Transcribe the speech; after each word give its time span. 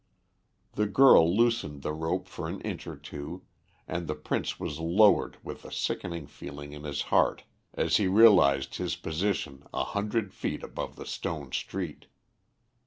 The 0.73 0.87
girl 0.87 1.31
loosened 1.31 1.83
the 1.83 1.93
rope 1.93 2.27
for 2.27 2.47
an 2.47 2.59
inch 2.61 2.87
or 2.87 2.95
two, 2.95 3.43
and 3.87 4.07
the 4.07 4.15
Prince 4.15 4.59
was 4.59 4.79
lowered 4.79 5.37
with 5.43 5.63
a 5.63 5.71
sickening 5.71 6.25
feeling 6.25 6.73
in 6.73 6.85
his 6.85 7.03
heart 7.13 7.43
as 7.75 7.97
he 7.97 8.07
realised 8.07 8.77
his 8.77 8.95
position 8.95 9.61
a 9.71 9.83
hundred 9.83 10.33
feet 10.33 10.63
above 10.63 10.95
the 10.95 11.05
stone 11.05 11.51
street. 11.51 12.07